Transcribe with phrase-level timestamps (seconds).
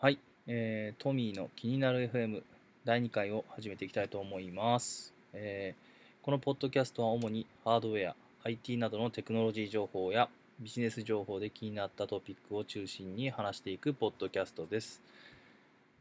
[0.00, 2.44] はい、えートミーの気になる FM
[2.84, 10.28] 第2回を始めていきたいと思います、えーこのポッドキャストは主にハードウェア、IT などのテクノロジー情報や
[10.60, 15.02] ビジネス情報で気になったトピックを中心に話していくポッドキャストです。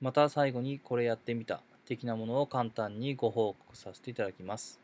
[0.00, 4.80] また最後にこれやってみた的なものを簡単にご報告させていただきます。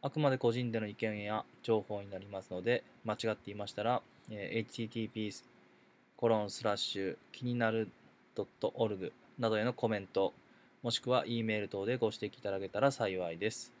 [0.00, 5.44] あくまで個人での意見や情報になりますので、間違っていましたら、えー http
[6.16, 7.88] コロンスラッシュ気になる
[8.60, 10.32] .org などへのコメント、
[10.82, 13.72] もしくは E メール等でご指摘いただけたら幸いです。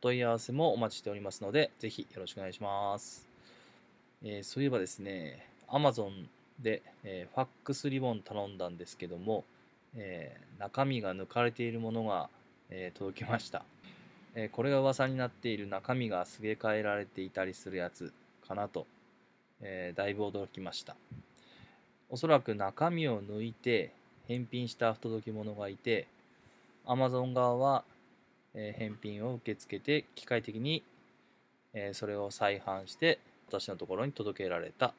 [0.00, 3.26] 問い合わせもお待ちしておりますので、ぜひよろしくお願いします。
[4.22, 6.26] えーそういえばですね、Amazon
[6.60, 9.44] で、えーファックスリボン頼んだんですけども、
[9.94, 12.28] えー中身が抜かれているものが、
[12.70, 13.64] え届きました、
[14.34, 18.12] えこれが噂になっている中身がすげ替えられていたりするやつ
[18.46, 18.86] かなと、
[19.60, 20.96] えだいぶ驚きました。
[22.10, 23.92] おそらく中身を抜いて
[24.28, 26.06] 返品した不届き者がいて
[26.86, 27.84] Amazon 側は、
[28.54, 30.82] え返品を受け付けて機械的に、
[31.72, 34.94] えそれを再販して私のところに届けられた。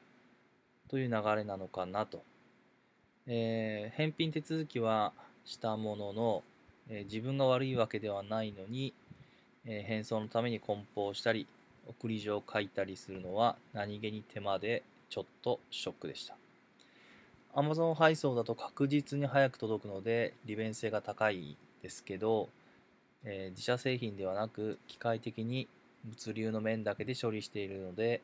[0.88, 2.22] という流れなのかなと、
[3.26, 5.12] えー返品手続きは
[5.44, 6.42] したものの、
[6.88, 8.94] え自分が悪いわけではないのに、
[9.66, 11.46] え返送のために梱包したり
[11.86, 16.43] 送り状を書いたりするのは何気に手間でちょっとショックでした。
[17.54, 22.48] Amazon 配送だと確実に早く届くので利便性が高いですけど、
[23.22, 25.68] えー自社製品ではなく機械的に
[26.04, 28.22] 物流の面だけで処理しているので、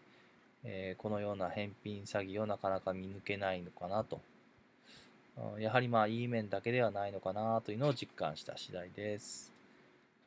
[0.65, 4.21] えーこのような返品詐欺をなかなか見抜けないのかなと。
[5.59, 9.53] やはりまあいい面だけではないのかなというのを実感した次第です、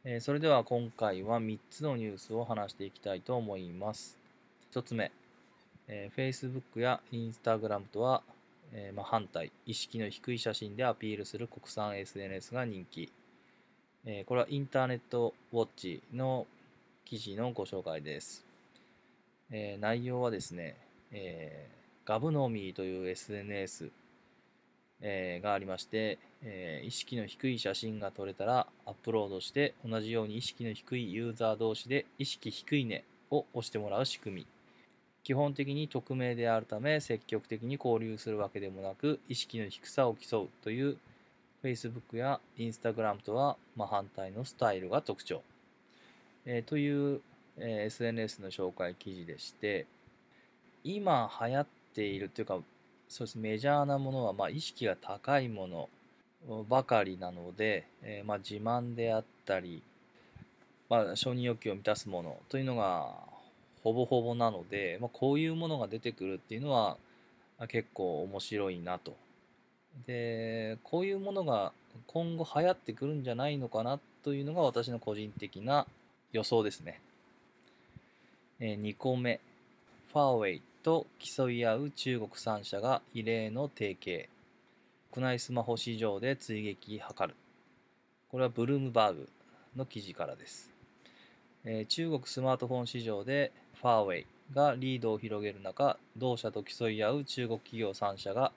[0.06, 4.18] えーそれでは今回は3つのニュースを話していきたいと思います。
[4.72, 5.12] 1つ目、
[5.90, 8.24] えー Facebook や Instagram とは
[8.76, 13.12] えーまあ、反対、意識の低い写真でアピールする国産 SNS が人気。
[14.06, 16.48] えーこれはインターネットウォッチの
[17.06, 18.44] 記事のご紹介です。
[19.52, 20.76] えー内容はですね、
[21.12, 23.92] えーガブノミーという SNS、
[25.02, 34.53] えがありまして、え意識の低い写真が撮れたらアップロードして同じように意識の低いユーザー同士で意識低いねを押してもらう仕組み。
[35.24, 40.98] 基本的に匿名であるため積極的に交流するわけでもなく意識の低さを競うという
[41.64, 45.42] Facebook や Instagram とは真反対のスタイルが特徴、
[46.46, 47.22] えーという、
[47.58, 49.86] えー SNS の紹介記事でして
[50.84, 52.60] 今流行っているというか
[53.08, 55.90] そうですメジャーなものは、まあ、意識が高いもの
[56.68, 59.82] ばかりなので、えーまあ、自慢であったり、
[60.90, 63.33] まあ、承認欲求を満たすものというのが
[63.84, 66.98] ほぼほぼなので、まあ、こういうものが出てくるっていうのは
[67.68, 69.16] 結構面白いなと。
[70.08, 71.74] で、こういうものが
[72.08, 75.86] 今後流行ってくるんじゃないのかなというのが私の個人的な
[76.32, 77.02] 予想ですね。
[78.60, 79.42] え2個目、
[80.14, 84.30] ファーウェイと競い合う中国3社が異例の提携。
[85.12, 87.36] 国内スマホ市場で追撃図る。
[88.32, 89.30] これはブルームバーグ
[89.76, 90.72] の記事からです。
[91.66, 93.52] えー中国スマートフォン市場で
[93.84, 98.54] ファーウェイがリードを広げる中、同社と競い合う中国企業3社が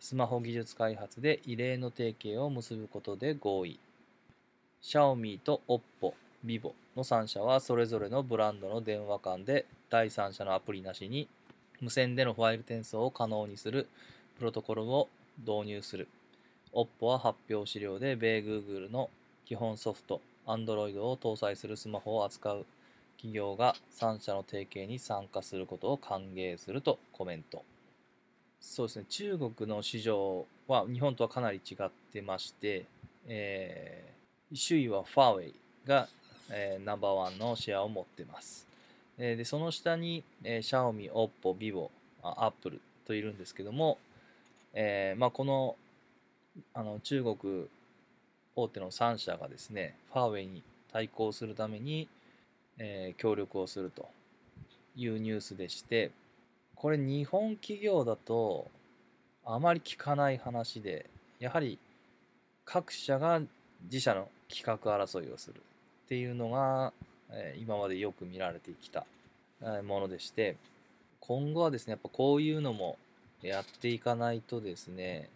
[0.00, 3.78] スマホ技術開発で異例の提携を結ぶことで合意。
[4.80, 6.14] シャオミーと OPPO、
[6.44, 11.28] vivo の3社はそれぞれのブランドの電話間で第三者のアプリなしに
[11.80, 13.86] 無線でのファイル転送を可能にする
[14.40, 15.08] プロトコルを
[15.46, 16.08] 導入する。
[16.72, 19.08] OPPO は発表資料で米 Google の
[19.46, 22.66] 基本ソフト Android を搭載するスマホを扱う
[23.16, 27.64] 企業が3社の提携に参加することを歓迎するとコメント。
[28.60, 32.86] そうですね、中国の市場は日本とはかなり違ってまして、
[33.26, 34.14] えー
[34.56, 35.54] 首位はファーウェイ
[35.86, 36.08] が、
[36.50, 38.66] えーナンバーワンのシェアを持ってます。
[39.18, 41.90] えーでその下に、えー、シャオミ、オッポ、ビボ、
[42.22, 43.98] アップルといるんですけども、
[44.72, 45.76] えーまあ、この
[46.72, 47.68] あの中国
[48.56, 50.62] 大手の3社がですね、ファーウェイに
[50.92, 52.08] 対抗するために、
[52.78, 54.08] えー協力をすると
[54.96, 56.10] いうニュースでして、
[56.74, 58.68] これ日本企業だと
[59.44, 61.06] あまり聞かない話で、
[61.40, 61.78] やはり
[62.64, 63.40] 各社が
[63.84, 66.92] 自社の企画争いをするっていうのが、
[67.30, 69.06] えー今までよく見られてきた
[69.82, 70.56] ものでして、
[71.20, 72.98] 今後はですね、やっぱこういうのも
[73.42, 75.28] やっていかないとですね、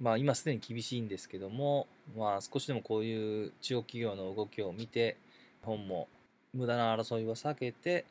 [0.00, 1.86] まあ今すでに厳しいんですけども、
[2.16, 5.16] まあ少しでもこういう中国企業の動きを見て、
[5.62, 6.08] 日本も
[6.54, 8.04] 無駄な争いを避けて、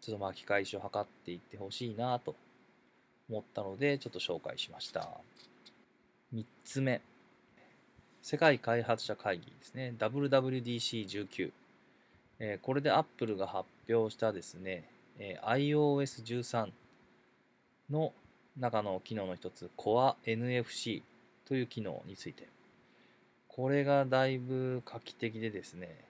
[0.00, 2.34] ちょっと巻き返しを図っていってほしいなと
[3.28, 5.08] 思ったので、ちょっと紹介しました。
[6.34, 7.00] 3つ目。
[8.22, 9.94] 世界開発者会議ですね。
[9.98, 11.52] WWDC19、
[12.40, 14.84] えー、これで Apple が発表したですね、
[15.18, 16.70] えー、iOS13
[17.90, 18.12] の
[18.58, 21.02] 中の機能の一つ Core NFC
[21.46, 22.48] という機能について。
[23.48, 26.07] これがだいぶ画期的でですね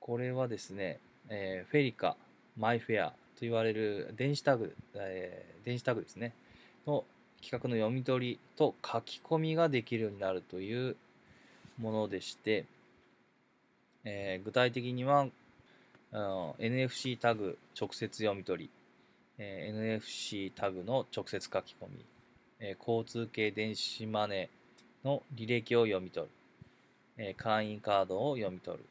[0.00, 0.98] これはですね、
[1.28, 2.16] えー、フェリカ
[2.58, 6.32] マイフェアと言われる電子タグ、えー、電子タグですね
[6.86, 7.04] の
[7.42, 10.96] 企画の読み取りと書き込みができるようになるという
[11.78, 12.64] ものでして、
[14.04, 15.26] えー、具体的には、
[16.12, 18.70] NFC タグ直接読み取り、
[19.38, 22.04] えー、NFC タグの直接書き込み、
[22.58, 26.32] えー、交通系電子マネーの履歴を読み取る、
[27.16, 28.84] えー、会員カードを読み取る。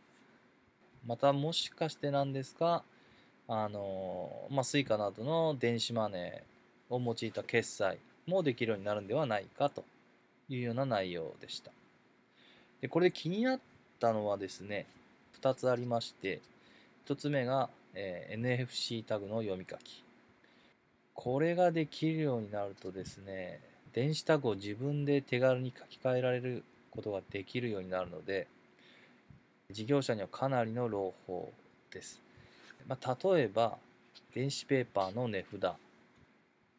[1.05, 2.83] またもしかしてなんですが、
[3.47, 7.97] あのまあ、Suica などの電子マネーを用いた決済
[8.27, 9.83] もできるようになるんではないかと
[10.49, 11.71] いうような内容でした。
[12.81, 13.59] でこれで気になっ
[13.99, 14.85] たのはですね、
[15.41, 16.41] 2つありまして、
[17.07, 20.03] 1つ目が、えー、NFC タグの読み書き。
[21.13, 23.59] これができるようになるとですね、
[23.93, 28.47] 電子タグを自分で手軽に書き換えられることができるようになるので、
[29.71, 31.53] 事業者にはかなりの朗報
[31.93, 32.19] です。
[32.87, 33.77] まあ、例えば、
[34.33, 35.73] 電子ペーパーの値札。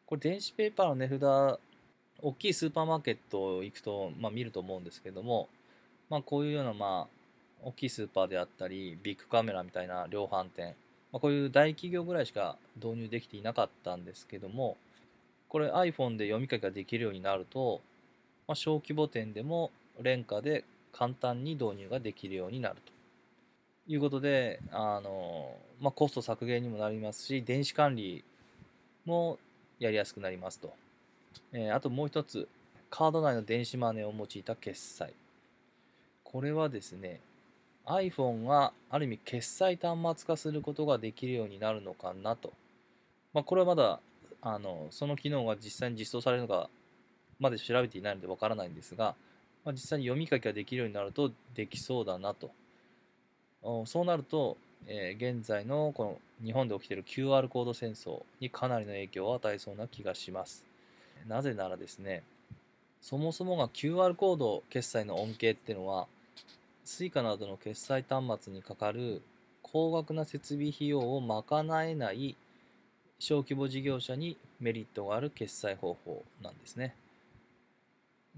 [0.05, 1.59] これ電子ペーパーの値札、
[2.21, 5.47] 大きいスーパーマーケット行くと、まあ、見ると思うんですけども、
[6.09, 7.07] まあ、こういうような、まあ、
[7.63, 10.75] 大きいスーパーであったり、ビッグカメラみたいな量販店、
[11.13, 14.75] まあ、こういう大企業ぐらいしか導入できていなかったんですけども、
[15.47, 17.79] これ iPhone で読み書きができるようになると、
[18.49, 19.71] まあ、小規模店でも
[20.01, 22.91] 廉価で簡単に導入ができるようになると
[23.87, 28.23] いうことで、あのまあ、コスト削減にもなりますし、電子管理
[29.05, 29.39] も
[29.79, 30.73] やりやすくなりますと。
[31.53, 32.47] えー、あともう一つ、
[32.89, 35.13] カード内の電子マネーを用いた決済。
[36.23, 37.19] これはですね、
[37.85, 42.53] iPhone がある意味決済端末化することができるようになるのかなと。
[43.33, 43.99] まあ、これはまだ
[44.41, 46.69] あのその機能が実際に実装されるのか
[47.39, 49.15] まで調べていないのでわからないんですが、
[49.63, 52.51] まあ、実際に読み書きができるようになるとできそうだなと。
[53.85, 60.65] そうなると、えー、現在のこの日本で起きている QR コード戦争にかなりの影響を与えそうな気がします。
[61.27, 62.23] なぜならですね、
[63.01, 66.07] そもそもが QR コード決済の恩恵っていうのは
[66.85, 69.21] Suica などの決済端末にかかる
[69.61, 72.35] 高額な設備費用を賄えない
[73.19, 76.95] 小規模事業者にメリットがある決済方法なんですね。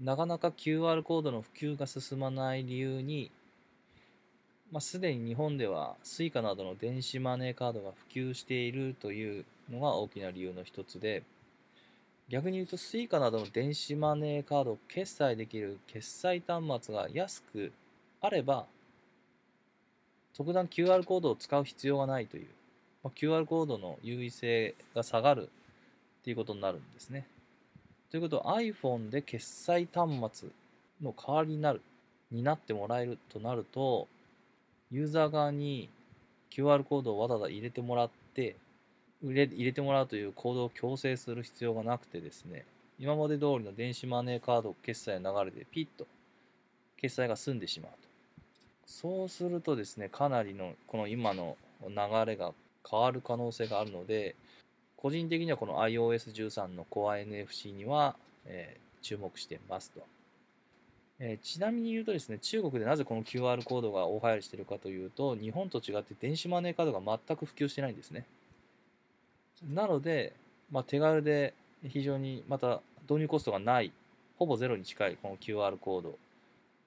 [0.00, 3.30] なかなか QR コードの普及が進まない理由に、
[4.72, 11.22] まあ、すでに日本では Suica などの電子マネーカードが普及しているというのが大きな理由の一つで、
[12.28, 17.72] 逆に言うと Suica などの電子マネーカードを決済できる決済端末が安く
[18.20, 18.66] あれば、
[20.36, 22.48] 特段 QR コードを使う必要がないという、
[23.04, 25.50] まあ、QR コードの優位性が下がる
[26.22, 27.26] っていうことになるんですね。
[28.14, 30.48] ということは iPhone で決済端末
[31.02, 31.82] の代わりになる、
[32.30, 34.06] になってもらえるとなると、
[34.92, 35.88] ユーザー側に
[36.48, 38.54] QR コードをわざわざ入れてもらって、
[39.20, 42.64] 入れ入れてもらうという行動を強制する必要がなくてですね、
[43.00, 46.06] 今まで通りの電子マネーカード決済の流れでピッと
[46.96, 47.98] 決済が済んでしまうと。
[48.86, 52.52] そうするとですね、かなりのこの今の流れが
[52.88, 54.36] 変わる可能性があるので、
[55.04, 60.00] 個人的にはこの iOS13 の Core NFC には、えー、注目してますと。
[61.20, 68.24] えー、ちなみに言うとですね、中国でなぜこの QR コードが大流行りしているかというと、日本と違って電子マネーカードが全く普及してないんですね。
[69.74, 70.32] なので、
[70.70, 71.52] まあ、手軽で
[71.86, 73.92] 非常にまた導入コストがない、
[74.38, 76.18] ほぼゼロに近いこの QR コード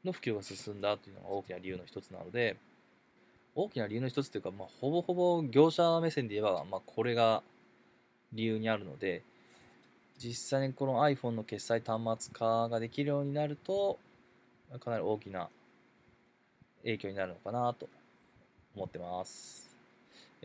[0.04, 2.58] の普及が進んだというのが大きな理由の一つなので、
[3.54, 7.44] 大きな理由の一つというか、まあ、ほぼほぼ業者目線で言えば、まあ、これが
[8.34, 9.24] 理由にあるので、
[10.18, 14.00] 実際にこの iPhone の決済端末化ができるようになると、
[14.80, 15.50] かなり大きな
[16.84, 17.88] 影響になるのかなと
[18.76, 19.70] 思ってます。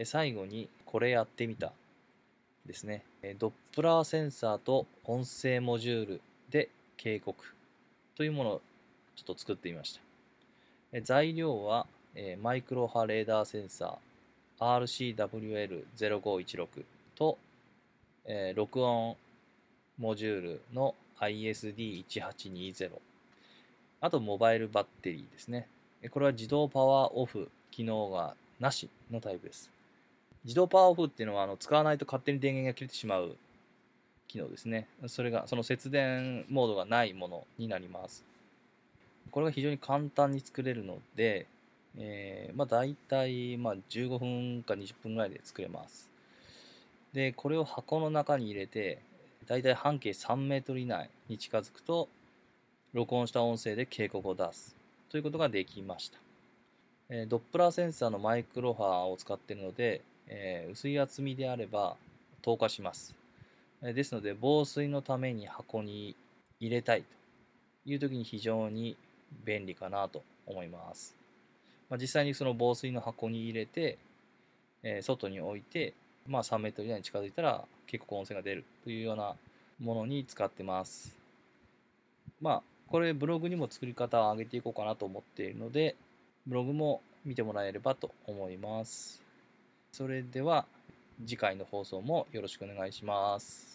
[0.04, 1.72] 最後に、これやってみた
[2.66, 3.02] ですね。
[3.38, 6.20] ドップラーセンサーと音声モジュール
[6.50, 7.44] で警告
[8.16, 8.60] というものを
[9.16, 9.98] ちょっと作ってみまし
[10.92, 11.00] た。
[11.00, 11.86] 材料は
[12.42, 16.84] マイクロ波レーダーセンサー RCWL0516
[17.14, 17.38] と
[18.54, 19.16] 録音
[19.98, 22.90] モジュールの ISD1820
[24.00, 25.68] あとモバイルバッテリーですね。
[26.10, 29.70] これは自動パワーオフ機能がなしのタイプです。
[30.44, 33.36] 自動パワーオフっていうのはあの使わないと勝手に電源が切れてしまう
[34.26, 34.88] 機能ですね。
[35.06, 38.24] それが、その節電モードがないものになります。
[39.30, 41.46] これが非常に簡単に作れるので、
[41.96, 46.12] えー、まあ大体まあ15分か20分ぐらいで作れます。
[47.12, 49.02] で、これを箱の中に入れて、
[49.47, 52.09] 大体半径3メートル以内に近づくと、
[52.95, 54.76] 録音した音声で警告を出す
[55.11, 56.19] ということができました。
[57.11, 61.97] え、ドップラーセンサーのマイクロ波を使っているので、え、薄い厚みであれば
[62.40, 63.14] 透過します。
[63.83, 66.16] え、ですので、防水のために箱に
[66.61, 68.97] 入れたいという時に非常に
[69.45, 71.14] 便利かなと思います。
[71.90, 73.99] まあ、実際にその防水の箱に入れて、
[74.83, 75.92] え、外に置いて、
[76.26, 79.34] まあ、3メートル以内に近づいたら結構温泉が出るというような
[79.80, 81.16] ものに使ってます。
[82.40, 85.96] まあ、これブログにも作り方を上げていこうかなと思っているので、
[86.46, 89.22] ブログも見てもらえればと思います。
[89.92, 90.66] それでは
[91.24, 93.71] 次回の放送もよろしくお願いします。